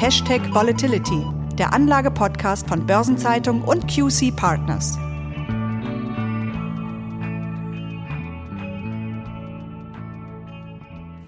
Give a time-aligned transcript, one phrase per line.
[0.00, 1.24] Hashtag Volatility,
[1.58, 4.96] der Anlage-Podcast von Börsenzeitung und QC Partners.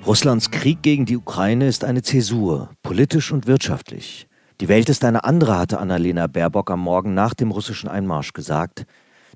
[0.06, 4.28] Russlands Krieg gegen die Ukraine ist eine Zäsur, politisch und wirtschaftlich.
[4.60, 8.86] Die Welt ist eine andere, hatte Annalena Baerbock am Morgen nach dem russischen Einmarsch gesagt.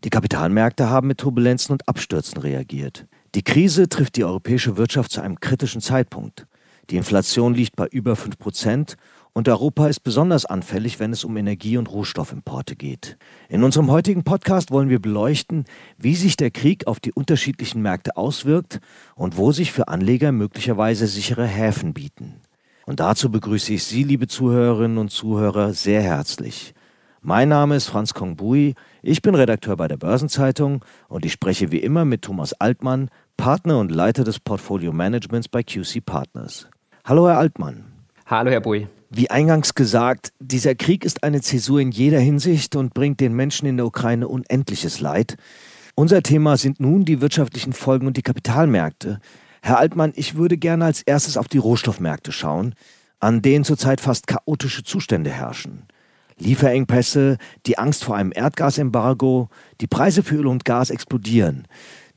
[0.04, 3.08] Die Kapitalmärkte haben mit Turbulenzen und Abstürzen reagiert.
[3.34, 6.46] Die Krise trifft die europäische Wirtschaft zu einem kritischen Zeitpunkt.
[6.90, 8.96] Die Inflation liegt bei über 5 Prozent
[9.34, 13.18] und Europa ist besonders anfällig, wenn es um Energie- und Rohstoffimporte geht.
[13.48, 15.64] In unserem heutigen Podcast wollen wir beleuchten,
[15.98, 18.80] wie sich der Krieg auf die unterschiedlichen Märkte auswirkt
[19.16, 22.40] und wo sich für Anleger möglicherweise sichere Häfen bieten.
[22.86, 26.72] Und dazu begrüße ich Sie, liebe Zuhörerinnen und Zuhörer, sehr herzlich.
[27.20, 31.78] Mein Name ist Franz Kongbui, ich bin Redakteur bei der Börsenzeitung und ich spreche wie
[31.78, 36.68] immer mit Thomas Altmann, Partner und Leiter des Portfolio Managements bei QC Partners.
[37.04, 37.84] Hallo, Herr Altmann.
[38.26, 38.86] Hallo, Herr Bui.
[39.16, 43.68] Wie eingangs gesagt, dieser Krieg ist eine Zäsur in jeder Hinsicht und bringt den Menschen
[43.68, 45.36] in der Ukraine unendliches Leid.
[45.94, 49.20] Unser Thema sind nun die wirtschaftlichen Folgen und die Kapitalmärkte.
[49.62, 52.74] Herr Altmann, ich würde gerne als erstes auf die Rohstoffmärkte schauen,
[53.20, 55.84] an denen zurzeit fast chaotische Zustände herrschen.
[56.38, 59.48] Lieferengpässe, die Angst vor einem Erdgasembargo,
[59.80, 61.68] die Preise für Öl und Gas explodieren.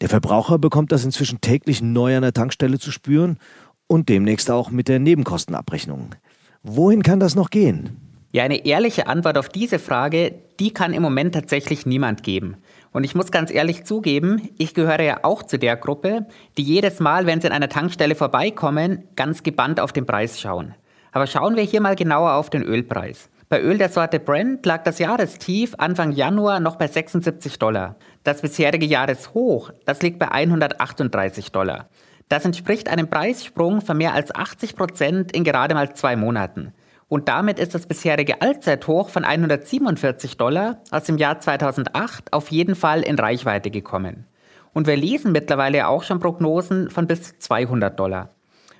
[0.01, 3.37] Der Verbraucher bekommt das inzwischen täglich neu an der Tankstelle zu spüren
[3.85, 6.15] und demnächst auch mit der Nebenkostenabrechnung.
[6.63, 8.01] Wohin kann das noch gehen?
[8.31, 12.57] Ja, eine ehrliche Antwort auf diese Frage, die kann im Moment tatsächlich niemand geben.
[12.91, 16.25] Und ich muss ganz ehrlich zugeben, ich gehöre ja auch zu der Gruppe,
[16.57, 20.73] die jedes Mal, wenn sie an einer Tankstelle vorbeikommen, ganz gebannt auf den Preis schauen.
[21.11, 23.29] Aber schauen wir hier mal genauer auf den Ölpreis.
[23.49, 27.95] Bei Öl der Sorte Brent lag das Jahrestief Anfang Januar noch bei 76 Dollar.
[28.23, 31.87] Das bisherige Jahreshoch, das liegt bei 138 Dollar.
[32.29, 36.73] Das entspricht einem Preissprung von mehr als 80 Prozent in gerade mal zwei Monaten.
[37.09, 42.75] Und damit ist das bisherige Allzeithoch von 147 Dollar aus dem Jahr 2008 auf jeden
[42.75, 44.25] Fall in Reichweite gekommen.
[44.73, 48.29] Und wir lesen mittlerweile auch schon Prognosen von bis zu 200 Dollar.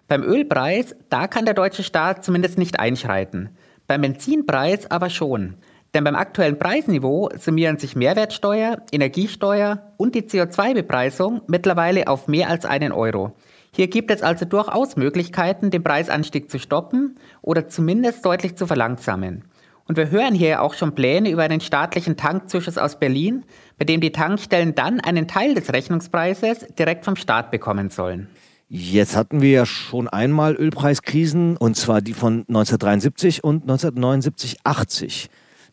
[0.10, 3.50] Beim Ölpreis, da kann der deutsche Staat zumindest nicht einschreiten.
[3.88, 5.56] Beim Benzinpreis aber schon.
[5.94, 12.66] Denn beim aktuellen Preisniveau summieren sich Mehrwertsteuer, Energiesteuer und die CO2-Bepreisung mittlerweile auf mehr als
[12.66, 13.34] einen Euro.
[13.74, 19.44] Hier gibt es also durchaus Möglichkeiten, den Preisanstieg zu stoppen oder zumindest deutlich zu verlangsamen.
[19.86, 23.46] Und wir hören hier auch schon Pläne über einen staatlichen Tankzuschuss aus Berlin,
[23.78, 28.28] bei dem die Tankstellen dann einen Teil des Rechnungspreises direkt vom Staat bekommen sollen.
[28.68, 35.30] Jetzt hatten wir ja schon einmal Ölpreiskrisen, und zwar die von 1973 und 1979-80.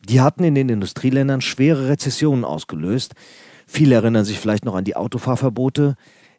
[0.08, 3.14] Die hatten in den Industrieländern schwere Rezessionen ausgelöst.
[3.66, 5.96] Viele erinnern sich vielleicht noch an die Autofahrverbote.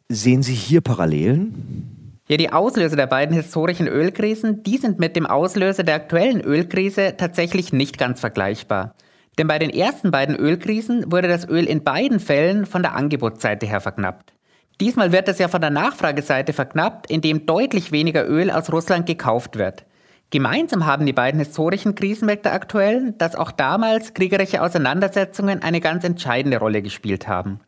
[0.08, 2.06] Sehen Sie hier Parallelen?
[2.28, 7.14] Ja, die Auslöser der beiden historischen Ölkrisen, die sind mit dem Auslöser der aktuellen Ölkrise
[7.16, 8.94] tatsächlich nicht ganz vergleichbar.
[9.38, 13.66] Denn bei den ersten beiden Ölkrisen wurde das Öl in beiden Fällen von der Angebotsseite
[13.66, 14.32] her verknappt.
[14.80, 19.56] Diesmal wird es ja von der Nachfrageseite verknappt, indem deutlich weniger Öl aus Russland gekauft
[19.56, 19.85] wird.
[20.30, 26.58] Gemeinsam haben die beiden historischen Krisenmärkte aktuell, dass auch damals kriegerische Auseinandersetzungen eine ganz entscheidende
[26.58, 27.60] Rolle gespielt haben.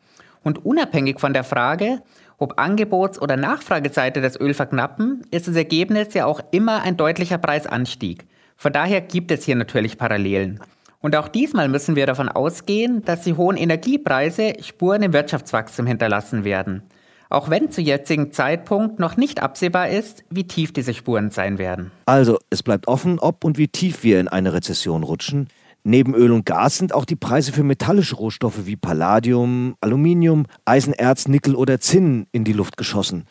[0.43, 2.03] Und unabhängig von der Frage,
[2.37, 7.39] ob Angebots- oder Nachfrageseite das Öl verknappen, ist das Ergebnis ja auch immer ein deutlicher
[7.39, 8.27] Preisanstieg.
[8.57, 10.61] Von daher gibt es hier natürlich Parallelen.
[11.01, 16.43] Und auch diesmal müssen wir davon ausgehen, dass die hohen Energiepreise Spuren im Wirtschaftswachstum hinterlassen
[16.43, 16.83] werden
[17.31, 21.91] auch wenn zu jetzigen Zeitpunkt noch nicht absehbar ist, wie tief diese Spuren sein werden.
[22.06, 25.49] Also, es bleibt offen, ob und wie tief wir in eine Rezession rutschen.
[25.84, 31.28] Neben Öl und Gas sind auch die Preise für metallische Rohstoffe wie Palladium, Aluminium, Eisenerz,
[31.28, 33.25] Nickel oder Zinn in die Luft geschossen.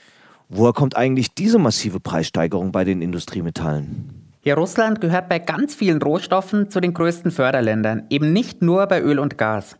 [0.49, 4.27] Woher kommt eigentlich diese massive Preissteigerung bei den Industriemetallen?
[4.43, 9.01] Ja, Russland gehört bei ganz vielen Rohstoffen zu den größten Förderländern, eben nicht nur bei
[9.01, 9.75] Öl und Gas.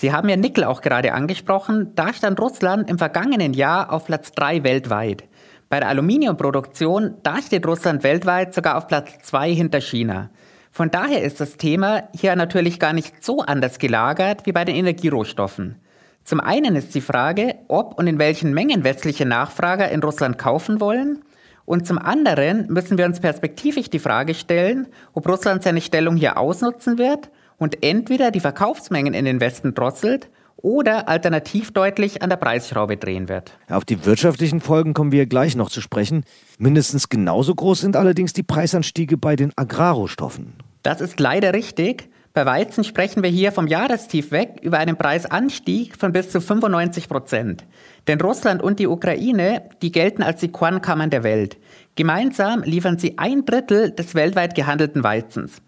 [0.00, 1.92] Sie haben ja Nickel auch gerade angesprochen.
[1.94, 5.24] Da stand Russland im vergangenen Jahr auf Platz 3 weltweit.
[5.68, 10.30] Bei der Aluminiumproduktion, da steht Russland weltweit sogar auf Platz 2 hinter China.
[10.70, 14.76] Von daher ist das Thema hier natürlich gar nicht so anders gelagert wie bei den
[14.76, 15.76] Energierohstoffen.
[16.24, 20.80] Zum einen ist die Frage, ob und in welchen Mengen westliche Nachfrager in Russland kaufen
[20.80, 21.22] wollen.
[21.66, 26.38] Und zum anderen müssen wir uns perspektivisch die Frage stellen, ob Russland seine Stellung hier
[26.38, 27.30] ausnutzen wird
[27.60, 33.28] und entweder die Verkaufsmengen in den Westen drosselt oder alternativ deutlich an der Preisschraube drehen
[33.28, 33.52] wird.
[33.68, 36.24] Auf die wirtschaftlichen Folgen kommen wir gleich noch zu sprechen.
[36.58, 40.54] Mindestens genauso groß sind allerdings die Preisanstiege bei den Agrarrohstoffen.
[40.82, 42.08] Das ist leider richtig.
[42.32, 47.08] Bei Weizen sprechen wir hier vom Jahrestief weg über einen Preisanstieg von bis zu 95
[47.08, 47.64] Prozent.
[48.06, 51.58] Denn Russland und die Ukraine, die gelten als die Kornkammern der Welt.
[51.96, 55.60] Gemeinsam liefern sie ein Drittel des weltweit gehandelten Weizens.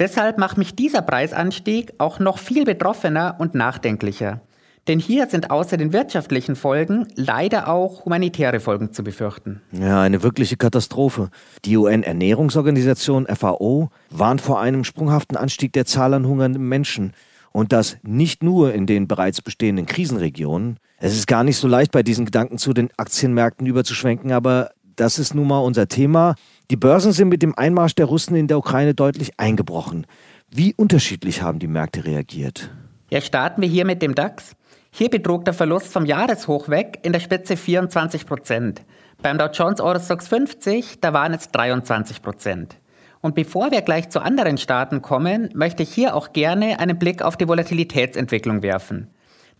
[0.00, 4.40] Deshalb macht mich dieser Preisanstieg auch noch viel betroffener und nachdenklicher.
[4.88, 9.60] Denn hier sind außer den wirtschaftlichen Folgen leider auch humanitäre Folgen zu befürchten.
[9.72, 11.28] Ja, eine wirkliche Katastrophe.
[11.66, 17.12] Die UN-Ernährungsorganisation FAO warnt vor einem sprunghaften Anstieg der Zahl an hungernden Menschen.
[17.52, 20.78] Und das nicht nur in den bereits bestehenden Krisenregionen.
[20.96, 24.70] Es ist gar nicht so leicht, bei diesen Gedanken zu den Aktienmärkten überzuschwenken, aber
[25.00, 26.34] das ist nun mal unser Thema.
[26.70, 30.06] Die Börsen sind mit dem Einmarsch der Russen in der Ukraine deutlich eingebrochen.
[30.50, 32.70] Wie unterschiedlich haben die Märkte reagiert?
[33.08, 34.54] Ja, starten wir hier mit dem DAX.
[34.90, 38.82] Hier betrug der Verlust vom Jahreshoch weg in der Spitze 24 Prozent.
[39.22, 42.76] Beim Dow Jones Eurostox 50, da waren es 23 Prozent.
[43.22, 47.22] Und bevor wir gleich zu anderen Staaten kommen, möchte ich hier auch gerne einen Blick
[47.22, 49.08] auf die Volatilitätsentwicklung werfen.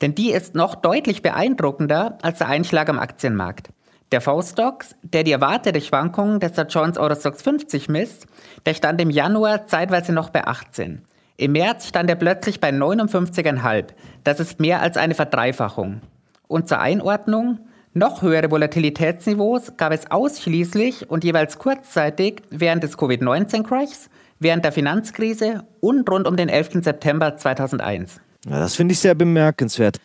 [0.02, 3.70] Denn die ist noch deutlich beeindruckender als der Einschlag am Aktienmarkt.
[4.12, 8.26] Der V-Stocks, der die erwartete Schwankung des Dow Jones Eurostox 50 misst,
[8.66, 11.02] der stand im Januar zeitweise noch bei 18.
[11.36, 13.84] Im März stand er plötzlich bei 59,5.
[14.24, 16.00] Das ist mehr als eine Verdreifachung.
[16.48, 17.60] Und zur Einordnung,
[17.94, 24.10] noch höhere Volatilitätsniveaus gab es ausschließlich und jeweils kurzzeitig während des Covid-19-Crashs,
[24.40, 26.82] während der Finanzkrise und rund um den 11.
[26.82, 28.20] September 2001.
[28.44, 29.98] Ja, das finde ich sehr bemerkenswert.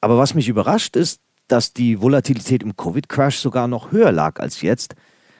[0.00, 1.20] Aber was mich überrascht ist,
[1.52, 4.94] dass die Volatilität im Covid-Crash sogar noch höher lag als jetzt.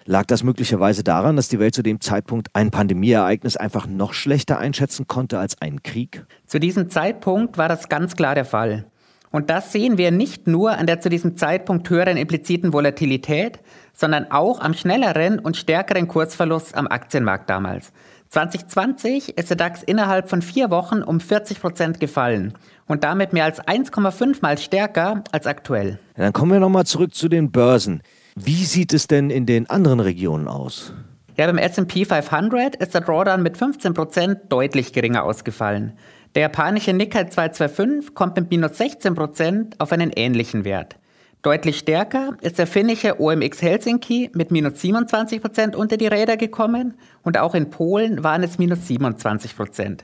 [0.05, 4.59] Lag das möglicherweise daran, dass die Welt zu dem Zeitpunkt ein Pandemieereignis einfach noch schlechter
[4.59, 6.27] einschätzen konnte als einen Krieg?
[6.47, 8.85] Zu diesem Zeitpunkt war das ganz klar der Fall.
[9.31, 13.61] Und das sehen wir nicht nur an der zu diesem Zeitpunkt höheren impliziten Volatilität,
[13.95, 17.91] sondern auch am schnelleren und stärkeren Kursverlust am Aktienmarkt damals.
[18.29, 22.53] 2020 ist der DAX innerhalb von vier Wochen um 40 Prozent gefallen
[22.93, 25.99] und damit mehr als 1,5 mal stärker als aktuell.
[26.15, 28.03] Dann kommen wir nochmal zurück zu den Börsen.
[28.37, 30.93] Wie sieht es denn in den anderen Regionen aus?
[31.39, 35.95] Ja, beim S&P 500 ist der Drawdown mit 15% deutlich geringer ausgefallen.
[36.35, 40.97] Der japanische Nikkei 225 kommt mit minus 16% auf einen ähnlichen Wert.
[41.41, 46.93] Deutlich stärker ist der finnische OMX Helsinki mit minus 27% unter die Räder gekommen
[47.23, 50.01] und auch in Polen waren es minus 27%.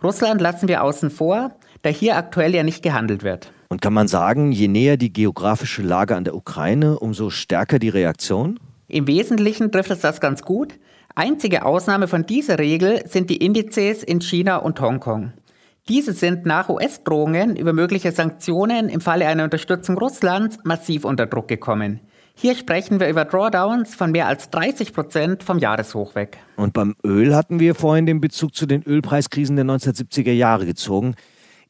[0.00, 1.50] Russland lassen wir außen vor,
[1.82, 3.52] da hier aktuell ja nicht gehandelt wird.
[3.68, 7.90] Und kann man sagen, je näher die geografische Lage an der Ukraine, umso stärker die
[7.90, 8.58] Reaktion?
[8.88, 10.74] Im Wesentlichen trifft es das ganz gut.
[11.14, 15.32] Einzige Ausnahme von dieser Regel sind die Indizes in China und Hongkong.
[15.88, 21.48] Diese sind nach US-Drohungen über mögliche Sanktionen im Falle einer Unterstützung Russlands massiv unter Druck
[21.48, 22.00] gekommen.
[22.34, 26.38] Hier sprechen wir über Drawdowns von mehr als 30 Prozent vom Jahreshoch weg.
[26.56, 31.16] Und beim Öl hatten wir vorhin den Bezug zu den Ölpreiskrisen der 1970er Jahre gezogen.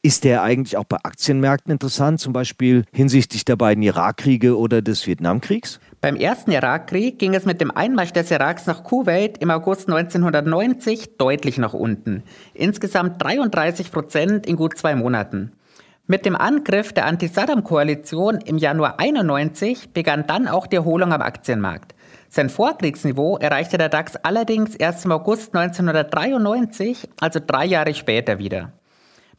[0.00, 5.06] Ist der eigentlich auch bei Aktienmärkten interessant, zum Beispiel hinsichtlich der beiden Irakkriege oder des
[5.06, 5.80] Vietnamkriegs?
[6.00, 11.16] Beim ersten Irakkrieg ging es mit dem Einmarsch des Iraks nach Kuwait im August 1990
[11.18, 12.22] deutlich nach unten.
[12.54, 15.52] Insgesamt 33 Prozent in gut zwei Monaten.
[16.06, 21.94] Mit dem Angriff der Anti-Saddam-Koalition im Januar 91 begann dann auch die Erholung am Aktienmarkt.
[22.28, 28.72] Sein Vorkriegsniveau erreichte der DAX allerdings erst im August 1993, also drei Jahre später wieder.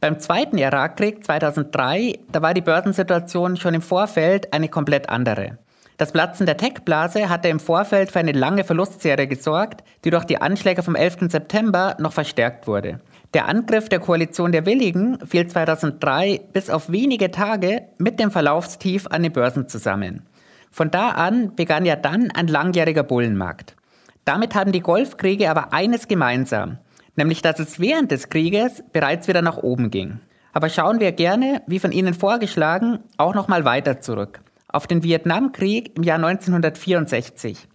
[0.01, 5.57] Beim zweiten Irakkrieg 2003, da war die Börsensituation schon im Vorfeld eine komplett andere.
[5.97, 10.41] Das Platzen der Tech-Blase hatte im Vorfeld für eine lange Verlustserie gesorgt, die durch die
[10.41, 11.29] Anschläge vom 11.
[11.29, 13.01] September noch verstärkt wurde.
[13.33, 19.05] Der Angriff der Koalition der Willigen fiel 2003 bis auf wenige Tage mit dem Verlaufstief
[19.07, 20.25] an den Börsen zusammen.
[20.71, 23.75] Von da an begann ja dann ein langjähriger Bullenmarkt.
[24.23, 26.77] Damit hatten die Golfkriege aber eines gemeinsam
[27.19, 30.19] nämlich dass es während des Krieges bereits wieder nach oben ging.
[30.51, 35.03] Aber schauen wir gerne, wie von Ihnen vorgeschlagen, auch noch mal weiter zurück, auf den
[35.03, 37.67] Vietnamkrieg im Jahr 1964.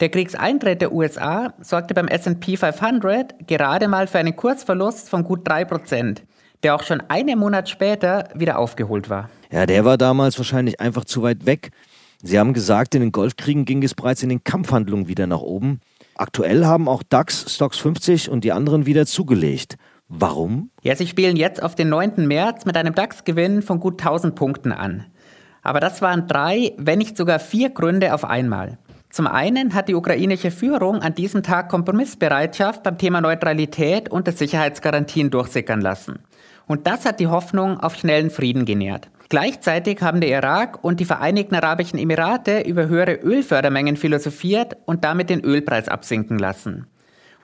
[0.00, 5.46] Der Kriegseintritt der USA sorgte beim S&P 500 gerade mal für einen Kursverlust von gut
[5.46, 6.18] 3%,
[6.62, 9.30] der auch schon einen Monat später wieder aufgeholt war.
[9.50, 11.70] Ja, der war damals wahrscheinlich einfach zu weit weg.
[12.22, 15.80] Sie haben gesagt, in den Golfkriegen ging es bereits in den Kampfhandlungen wieder nach oben.
[16.20, 19.76] Aktuell haben auch DAX, Stocks 50 und die anderen wieder zugelegt.
[20.06, 20.70] Warum?
[20.82, 22.26] Ja, sie spielen jetzt auf den 9.
[22.26, 25.06] März mit einem DAX-Gewinn von gut 1000 Punkten an.
[25.62, 28.76] Aber das waren drei, wenn nicht sogar vier Gründe auf einmal.
[29.08, 34.34] Zum einen hat die ukrainische Führung an diesem Tag Kompromissbereitschaft beim Thema Neutralität und der
[34.34, 36.18] Sicherheitsgarantien durchsickern lassen.
[36.66, 39.08] Und das hat die Hoffnung auf schnellen Frieden genährt.
[39.30, 45.30] Gleichzeitig haben der Irak und die Vereinigten Arabischen Emirate über höhere Ölfördermengen philosophiert und damit
[45.30, 46.88] den Ölpreis absinken lassen.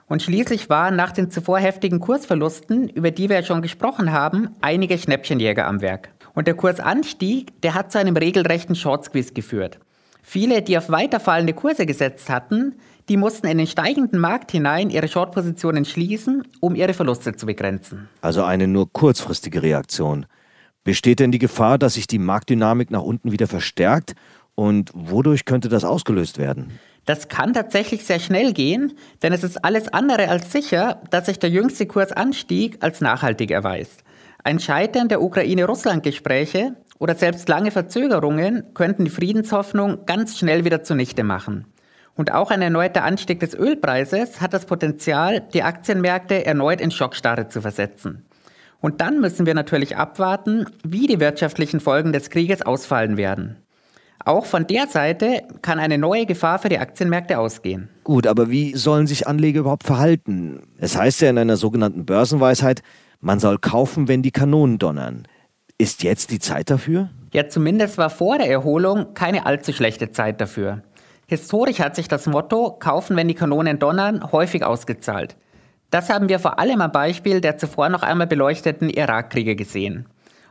[0.07, 4.49] Und schließlich waren nach den zuvor heftigen Kursverlusten, über die wir ja schon gesprochen haben,
[4.59, 6.09] einige Schnäppchenjäger am Werk.
[6.33, 9.79] Und der Kursanstieg, der hat zu einem regelrechten Shortsqueeze geführt.
[10.21, 12.75] Viele, die auf weiterfallende Kurse gesetzt hatten,
[13.07, 18.09] die mussten in den steigenden Markt hinein ihre Shortpositionen schließen, um ihre Verluste zu begrenzen.
[18.19, 20.25] Also eine nur kurzfristige Reaktion.
[20.87, 24.15] Besteht denn die Gefahr, dass sich die Marktdynamik nach unten wieder verstärkt?
[24.55, 26.79] Und wodurch könnte das ausgelöst werden?
[27.03, 31.39] Das kann tatsächlich sehr schnell gehen, denn es ist alles andere als sicher, dass sich
[31.39, 34.05] der jüngste Kursanstieg als nachhaltig erweist.
[34.45, 41.25] Ein Scheitern der Ukraine-Russland-Gespräche oder selbst lange Verzögerungen könnten die Friedenshoffnung ganz schnell wieder zunichte
[41.25, 41.65] machen.
[42.15, 47.49] Und auch ein erneuter Anstieg des Ölpreises hat das Potenzial, die Aktienmärkte erneut in Schockstarre
[47.49, 48.26] zu versetzen.
[48.79, 53.57] Und dann müssen wir natürlich abwarten, wie die wirtschaftlichen Folgen des Krieges ausfallen werden.
[54.23, 57.89] Auch von der Seite kann eine neue Gefahr für die Aktienmärkte ausgehen.
[58.03, 60.63] Gut, aber wie sollen sich Anleger überhaupt verhalten?
[60.77, 62.81] Es heißt ja in einer sogenannten Börsenweisheit,
[63.21, 65.27] man soll kaufen, wenn die Kanonen donnern.
[65.77, 67.09] Ist jetzt die Zeit dafür?
[67.33, 70.81] Ja, zumindest war vor der Erholung keine allzu schlechte Zeit dafür.
[71.27, 75.35] Historisch hat sich das Motto Kaufen, wenn die Kanonen donnern häufig ausgezahlt.
[75.89, 80.05] Das haben wir vor allem am Beispiel der zuvor noch einmal beleuchteten Irakkriege gesehen.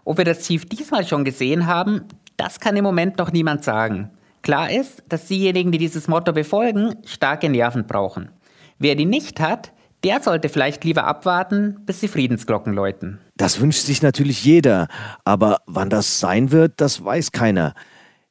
[0.05, 2.03] Ob wir das Tief diesmal schon gesehen haben,
[2.37, 4.11] das kann im Moment noch niemand sagen.
[4.43, 8.31] Klar ist, dass diejenigen, die dieses Motto befolgen, starke Nerven brauchen.
[8.79, 9.73] Wer die nicht hat,
[10.05, 13.19] der sollte vielleicht lieber abwarten, bis die Friedensglocken läuten.
[13.37, 14.87] Das wünscht sich natürlich jeder,
[15.25, 17.75] aber wann das sein wird, das weiß keiner.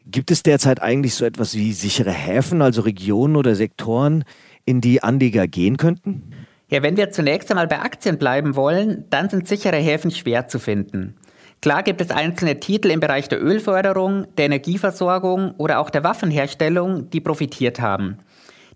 [0.06, 4.24] Gibt es derzeit eigentlich so etwas wie sichere Häfen, also Regionen oder Sektoren,
[4.64, 6.32] in die Anleger gehen könnten?
[6.76, 10.60] Ja, wenn wir zunächst einmal bei Aktien bleiben wollen, dann sind sichere Häfen schwer zu
[10.60, 11.16] finden.
[11.62, 17.10] Klar gibt es einzelne Titel im Bereich der Ölförderung, der Energieversorgung oder auch der Waffenherstellung,
[17.12, 18.18] die profitiert haben.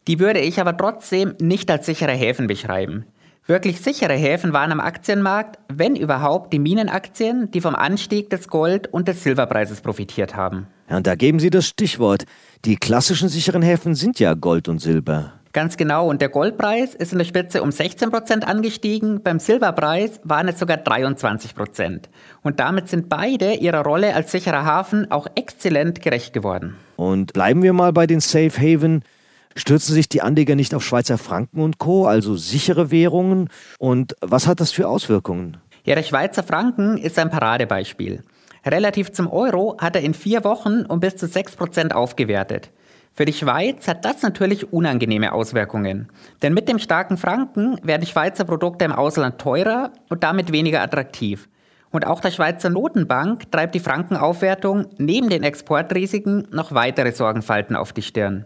[0.07, 3.03] Die würde ich aber trotzdem nicht als sichere Häfen beschreiben.
[3.47, 8.87] Wirklich sichere Häfen waren am Aktienmarkt, wenn überhaupt, die Minenaktien, die vom Anstieg des Gold-
[8.87, 10.67] und des Silberpreises profitiert haben.
[10.89, 12.23] Ja, und da geben Sie das Stichwort.
[12.63, 15.33] Die klassischen sicheren Häfen sind ja Gold und Silber.
[15.51, 16.07] Ganz genau.
[16.07, 19.23] Und der Goldpreis ist in der Spitze um 16 Prozent angestiegen.
[19.23, 22.09] Beim Silberpreis waren es sogar 23 Prozent.
[22.43, 26.75] Und damit sind beide ihrer Rolle als sicherer Hafen auch exzellent gerecht geworden.
[26.97, 29.03] Und bleiben wir mal bei den Safe Haven.
[29.55, 33.49] Stürzen sich die Anleger nicht auf Schweizer Franken und Co., also sichere Währungen?
[33.79, 35.57] Und was hat das für Auswirkungen?
[35.83, 38.23] Ja, der Schweizer Franken ist ein Paradebeispiel.
[38.65, 42.69] Relativ zum Euro hat er in vier Wochen um bis zu 6 Prozent aufgewertet.
[43.13, 46.09] Für die Schweiz hat das natürlich unangenehme Auswirkungen.
[46.41, 51.49] Denn mit dem starken Franken werden Schweizer Produkte im Ausland teurer und damit weniger attraktiv.
[51.91, 57.93] Und auch der Schweizer Notenbank treibt die Frankenaufwertung neben den Exportrisiken noch weitere Sorgenfalten auf
[57.93, 58.45] die Stirn.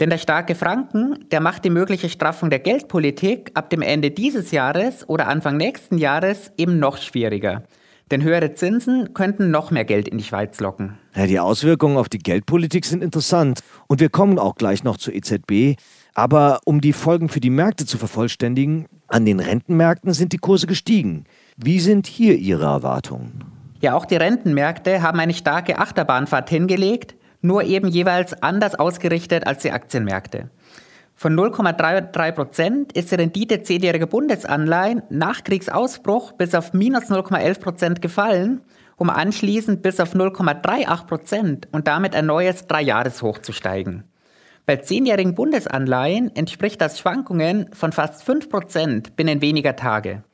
[0.00, 4.50] Denn der starke Franken, der macht die mögliche Straffung der Geldpolitik ab dem Ende dieses
[4.50, 7.62] Jahres oder Anfang nächsten Jahres eben noch schwieriger.
[8.10, 10.98] Denn höhere Zinsen könnten noch mehr Geld in die Schweiz locken.
[11.14, 13.60] Ja, die Auswirkungen auf die Geldpolitik sind interessant.
[13.86, 15.80] Und wir kommen auch gleich noch zur EZB.
[16.14, 20.66] Aber um die Folgen für die Märkte zu vervollständigen, an den Rentenmärkten sind die Kurse
[20.66, 21.24] gestiegen.
[21.56, 23.44] Wie sind hier Ihre Erwartungen?
[23.80, 29.62] Ja, auch die Rentenmärkte haben eine starke Achterbahnfahrt hingelegt, nur eben jeweils anders ausgerichtet als
[29.62, 30.50] die Aktienmärkte.
[31.16, 38.02] Von 0,33 Prozent ist die Rendite zehnjähriger Bundesanleihen nach Kriegsausbruch bis auf minus 0,11 Prozent
[38.02, 38.60] gefallen,
[38.96, 44.04] um anschließend bis auf 0,38 Prozent und damit ein neues Dreijahreshoch zu steigen.
[44.66, 50.24] Bei zehnjährigen Bundesanleihen entspricht das Schwankungen von fast 5 Prozent binnen weniger Tage.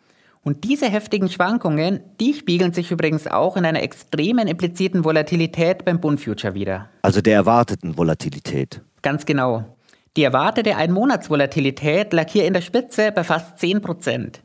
[0.43, 6.01] Und diese heftigen Schwankungen, die spiegeln sich übrigens auch in einer extremen impliziten Volatilität beim
[6.01, 6.89] Bund Future wieder.
[7.03, 8.81] Also der erwarteten Volatilität.
[9.03, 9.77] Ganz genau.
[10.17, 14.43] Die erwartete Einmonatsvolatilität lag hier in der Spitze bei fast 10 Prozent.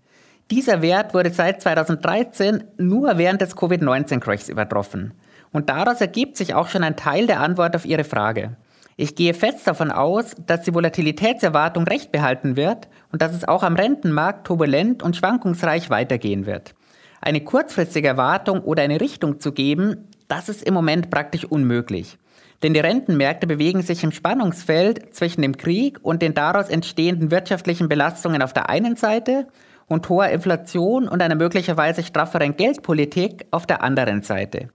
[0.52, 5.16] Dieser Wert wurde seit 2013 nur während des Covid-19-Crashs übertroffen.
[5.52, 8.58] Und daraus ergibt sich auch schon ein Teil der Antwort auf Ihre Frage.
[8.96, 13.64] Ich gehe fest davon aus, dass die Volatilitätserwartung recht behalten wird und dass es auch
[13.64, 16.76] am Rentenmarkt turbulent und schwankungsreich weitergehen wird.
[17.22, 22.20] Eine kurzfristige Erwartung oder eine Richtung zu geben, das ist im Moment praktisch unmöglich.
[22.64, 27.90] Denn die Rentenmärkte bewegen sich im Spannungsfeld zwischen dem Krieg und den daraus entstehenden wirtschaftlichen
[27.90, 29.48] Belastungen auf der einen Seite
[29.88, 34.70] und hoher Inflation und einer möglicherweise strafferen Geldpolitik auf der anderen Seite.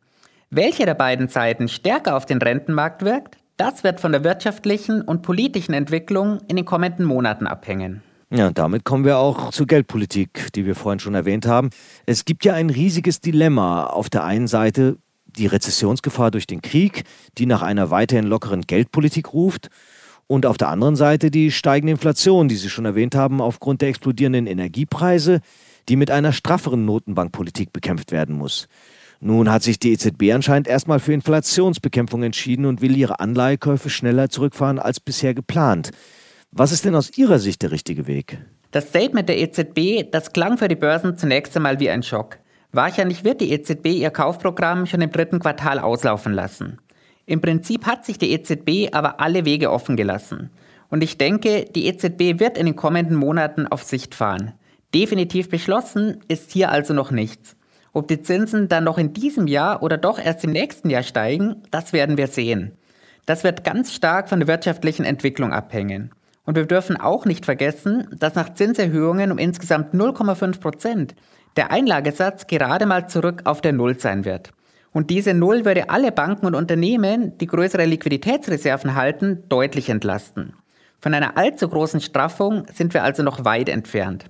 [0.51, 5.23] Welche der beiden Seiten stärker auf den Rentenmarkt wirkt, das wird von der wirtschaftlichen und
[5.23, 8.03] politischen Entwicklung in den kommenden Monaten abhängen.
[8.33, 11.71] Ja, damit kommen wir auch zur Geldpolitik, die wir vorhin schon erwähnt haben.
[12.07, 13.85] Es gibt ja ein riesiges Dilemma.
[13.85, 14.99] Auf der einen Seite
[15.37, 17.05] die Rezessionsgefahr durch den Krieg,
[17.39, 19.71] die nach einer weiterhin lockeren Geldpolitik ruft.
[20.27, 23.89] Und auf der anderen Seite die steigende Inflation, die Sie schon erwähnt haben, aufgrund der
[23.89, 25.41] explodierenden Energiepreise,
[25.89, 28.69] die mit einer strafferen Notenbankpolitik bekämpft werden muss.
[29.21, 34.31] Nun hat sich die EZB anscheinend erstmal für Inflationsbekämpfung entschieden und will ihre Anleihekäufe schneller
[34.31, 35.91] zurückfahren als bisher geplant.
[36.53, 38.39] Was ist denn aus Ihrer Sicht der richtige Weg?
[38.73, 42.39] Das Statement der EZB, das klang für die Börsen zunächst einmal wie ein Schock.
[42.73, 46.79] Wahrscheinlich wird die EZB ihr Kaufprogramm schon im dritten Quartal auslaufen lassen.
[47.27, 50.51] Im Prinzip hat sich die EZB aber alle Wege offen gelassen.
[50.89, 54.53] Und ich denke, die EZB wird in den kommenden Monaten auf Sicht fahren.
[54.95, 57.57] Definitiv beschlossen ist hier also noch nichts.
[57.93, 61.63] Ob die Zinsen dann noch in diesem Jahr oder doch erst im nächsten Jahr steigen,
[61.71, 62.73] das werden wir sehen.
[63.27, 66.11] Das wird ganz stark von der wirtschaftlichen Entwicklung abhängen.
[66.45, 71.15] Und wir dürfen auch nicht vergessen, dass nach Zinserhöhungen um insgesamt 0,5 Prozent
[71.57, 74.53] der Einlagesatz gerade mal zurück auf der Null sein wird.
[74.93, 80.55] Und diese Null würde alle Banken und Unternehmen, die größere Liquiditätsreserven halten, deutlich entlasten.
[81.01, 84.27] Von einer allzu großen Straffung sind wir also noch weit entfernt.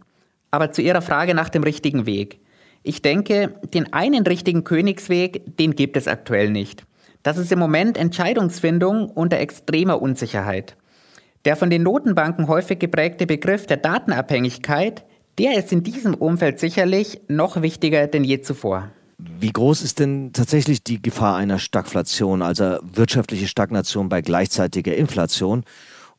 [0.50, 2.40] Aber zu Ihrer Frage nach dem richtigen Weg.
[2.82, 6.84] Ich denke, den einen richtigen Königsweg, den gibt es aktuell nicht.
[7.22, 10.76] Das ist im Moment Entscheidungsfindung unter extremer Unsicherheit.
[11.44, 15.04] Der von den Notenbanken häufig geprägte Begriff der Datenabhängigkeit,
[15.40, 18.90] der ist in diesem Umfeld sicherlich noch wichtiger denn je zuvor.
[19.16, 25.64] Wie groß ist denn tatsächlich die Gefahr einer Stagflation, also wirtschaftliche Stagnation bei gleichzeitiger Inflation?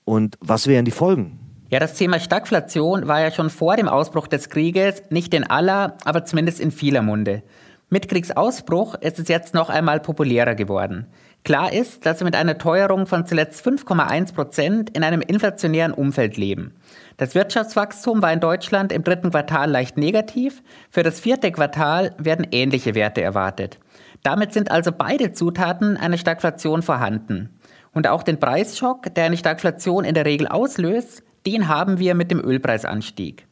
[0.06, 1.38] Und was wären die Folgen?
[1.70, 5.98] Ja, das Thema Stagflation war ja schon vor dem Ausbruch des Krieges nicht in aller,
[6.04, 7.44] aber zumindest in vieler Munde.
[7.90, 11.06] Mit Kriegsausbruch ist es jetzt noch einmal populärer geworden.
[11.44, 16.38] Klar ist, dass wir mit einer Teuerung von zuletzt 5,1 Prozent in einem inflationären Umfeld
[16.38, 16.74] leben.
[17.22, 20.64] Das Wirtschaftswachstum war in Deutschland im dritten Quartal leicht negativ.
[20.90, 23.78] Für das vierte Quartal werden ähnliche Werte erwartet.
[24.24, 27.52] Damit sind also beide Zutaten einer Stagflation vorhanden.
[27.94, 32.32] Und auch den Preisschock, der eine Stagflation in der Regel auslöst, den haben wir mit
[32.32, 33.46] dem Ölpreisanstieg.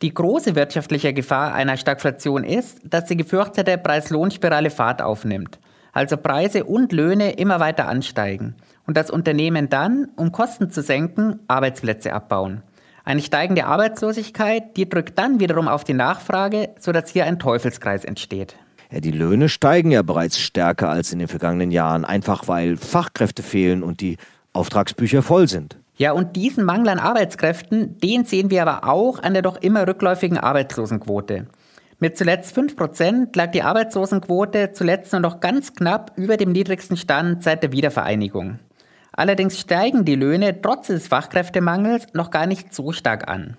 [0.00, 5.58] Die große wirtschaftliche Gefahr einer Stagflation ist, dass die gefürchtete Preis-Lohn-Spirale Fahrt aufnimmt,
[5.92, 8.54] also Preise und Löhne immer weiter ansteigen
[8.86, 12.62] und das Unternehmen dann, um Kosten zu senken, Arbeitsplätze abbauen.
[13.04, 18.56] Eine steigende Arbeitslosigkeit, die drückt dann wiederum auf die Nachfrage, sodass hier ein Teufelskreis entsteht.
[18.92, 23.42] Ja, die Löhne steigen ja bereits stärker als in den vergangenen Jahren, einfach weil Fachkräfte
[23.42, 24.18] fehlen und die
[24.52, 25.78] Auftragsbücher voll sind.
[25.96, 29.86] Ja, und diesen Mangel an Arbeitskräften, den sehen wir aber auch an der doch immer
[29.86, 31.46] rückläufigen Arbeitslosenquote.
[31.98, 37.42] Mit zuletzt 5% lag die Arbeitslosenquote zuletzt nur noch ganz knapp über dem niedrigsten Stand
[37.42, 38.58] seit der Wiedervereinigung.
[39.12, 43.56] Allerdings steigen die Löhne trotz des Fachkräftemangels noch gar nicht so stark an.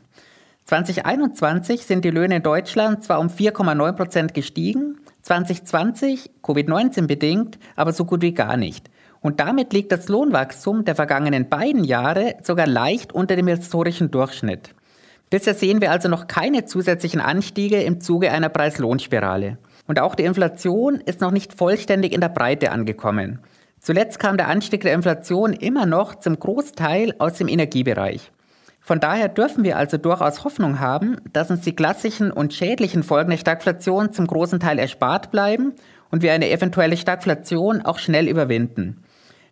[0.66, 8.06] 2021 sind die Löhne in Deutschland zwar um 4,9% gestiegen, 2020, Covid-19 bedingt, aber so
[8.06, 8.90] gut wie gar nicht.
[9.22, 14.74] Und damit liegt das Lohnwachstum der vergangenen beiden Jahre sogar leicht unter dem historischen Durchschnitt.
[15.30, 19.58] Bisher sehen wir also noch keine zusätzlichen Anstiege im Zuge einer Preis-Lohn-Spirale.
[19.88, 23.40] Und auch die Inflation ist noch nicht vollständig in der Breite angekommen.
[23.84, 28.32] Zuletzt kam der Anstieg der Inflation immer noch zum Großteil aus dem Energiebereich.
[28.80, 33.32] Von daher dürfen wir also durchaus Hoffnung haben, dass uns die klassischen und schädlichen Folgen
[33.32, 35.74] der Stagflation zum großen Teil erspart bleiben
[36.12, 39.04] und wir eine eventuelle Stagflation auch schnell überwinden.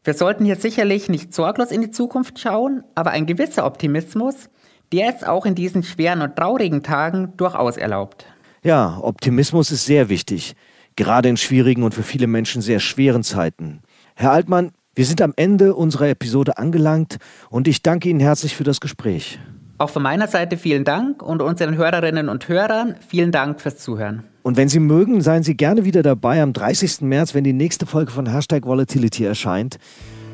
[0.06, 4.50] Wir sollten hier sicherlich nicht sorglos in die Zukunft schauen, aber ein gewisser Optimismus,
[4.94, 8.26] der ist auch in diesen schweren und traurigen Tagen durchaus erlaubt.
[8.63, 10.56] Ja, Optimismus ist sehr wichtig,
[10.96, 13.82] gerade in schwierigen und für viele Menschen sehr schweren Zeiten.
[14.22, 17.18] Herr Altmann, wir sind am Ende unserer Episode angelangt
[17.50, 19.40] und ich danke Ihnen herzlich für das Gespräch.
[19.80, 24.22] Auch von meiner Seite vielen Dank und unseren Hörerinnen und Hörern vielen Dank fürs Zuhören.
[24.44, 27.02] Und wenn Sie mögen, seien Sie gerne wieder dabei am 30.
[27.02, 29.80] März, wenn die nächste Folge von Hashtag Volatility erscheint.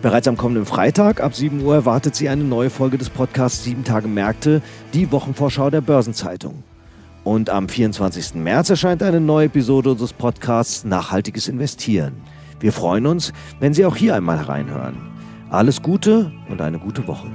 [0.01, 3.85] Bereits am kommenden Freitag ab 7 Uhr erwartet Sie eine neue Folge des Podcasts 7
[3.85, 4.61] Tage Märkte,
[4.93, 6.63] die Wochenvorschau der Börsenzeitung.
[7.23, 8.35] Und am 24.
[8.35, 12.15] März erscheint eine neue Episode unseres Podcasts Nachhaltiges Investieren.
[12.59, 14.95] Wir freuen uns, wenn Sie auch hier einmal reinhören.
[15.49, 17.27] Alles Gute und eine gute Woche.